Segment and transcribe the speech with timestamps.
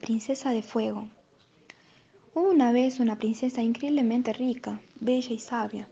[0.00, 1.08] Princesa de fuego.
[2.32, 5.88] Hubo una vez una princesa increíblemente rica, bella y sabia,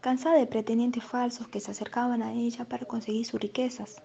[0.00, 4.02] cansada de pretendientes falsos que se acercaban a ella para conseguir sus riquezas.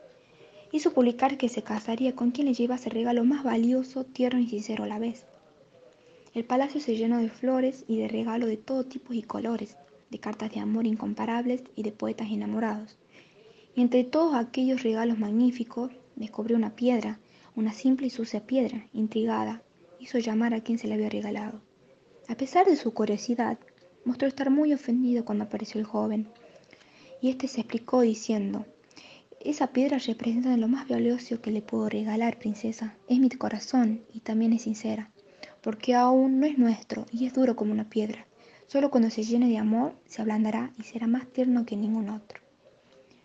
[0.72, 4.48] Hizo publicar que se casaría con quien le llevase el regalo más valioso, tierno y
[4.48, 5.26] sincero a la vez.
[6.34, 9.78] El palacio se llenó de flores y de regalos de todo tipo y colores,
[10.10, 12.98] de cartas de amor incomparables y de poetas enamorados.
[13.76, 17.20] Y entre todos aquellos regalos magníficos, descubrió una piedra,
[17.56, 19.64] una simple y sucia piedra, intrigada,
[20.00, 21.62] hizo llamar a quien se le había regalado.
[22.28, 23.58] A pesar de su curiosidad,
[24.04, 26.28] mostró estar muy ofendido cuando apareció el joven,
[27.22, 28.66] y éste se explicó diciendo,
[29.46, 32.96] esa piedra representa lo más valioso que le puedo regalar, princesa.
[33.08, 35.12] Es mi corazón y también es sincera,
[35.62, 38.26] porque aún no es nuestro y es duro como una piedra.
[38.66, 42.42] Solo cuando se llene de amor se ablandará y será más tierno que ningún otro.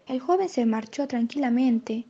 [0.06, 2.04] El joven se marchó tranquilamente,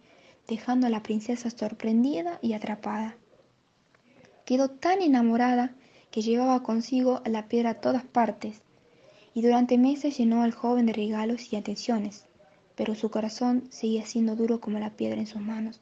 [0.51, 3.17] dejando a la princesa sorprendida y atrapada.
[4.45, 5.77] Quedó tan enamorada
[6.11, 8.61] que llevaba consigo la piedra a todas partes,
[9.33, 12.27] y durante meses llenó al joven de regalos y atenciones,
[12.75, 15.81] pero su corazón seguía siendo duro como la piedra en sus manos.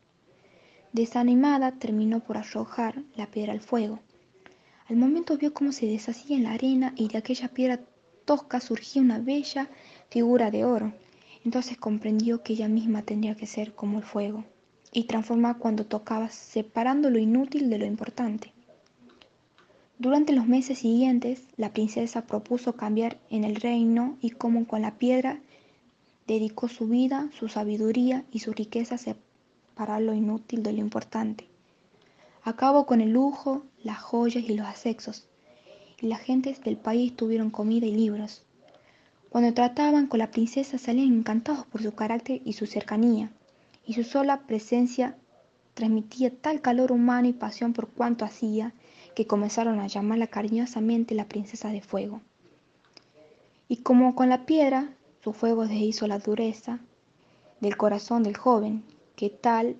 [0.92, 4.00] Desanimada, terminó por arrojar la piedra al fuego.
[4.86, 7.80] Al momento vio cómo se deshacía en la arena y de aquella piedra
[8.26, 9.70] tosca surgía una bella
[10.10, 10.92] figura de oro.
[11.42, 14.44] Entonces comprendió que ella misma tendría que ser como el fuego
[14.92, 18.52] y transformar cuando tocaba, separando lo inútil de lo importante.
[19.98, 24.94] Durante los meses siguientes, la princesa propuso cambiar en el reino y como con la
[24.96, 25.40] piedra
[26.26, 31.46] dedicó su vida, su sabiduría y su riqueza a separar lo inútil de lo importante.
[32.44, 35.26] Acabó con el lujo, las joyas y los asexos,
[36.00, 38.44] y las gentes del país tuvieron comida y libros.
[39.30, 43.30] Cuando trataban con la princesa salían encantados por su carácter y su cercanía
[43.88, 45.16] y su sola presencia
[45.72, 48.74] transmitía tal calor humano y pasión por cuanto hacía
[49.14, 52.20] que comenzaron a llamarla cariñosamente la princesa de fuego.
[53.66, 54.92] Y como con la piedra,
[55.24, 56.80] su fuego deshizo la dureza
[57.60, 58.84] del corazón del joven,
[59.16, 59.78] que tal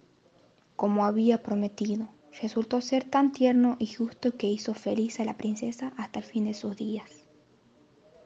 [0.74, 2.08] como había prometido,
[2.40, 6.46] resultó ser tan tierno y justo que hizo feliz a la princesa hasta el fin
[6.46, 7.27] de sus días.